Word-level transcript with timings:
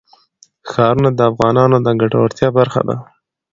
ښارونه 0.69 1.09
د 1.13 1.19
افغانانو 1.31 1.77
د 1.85 1.87
ګټورتیا 2.01 2.47
برخه 2.57 2.81
ده. 2.87 2.95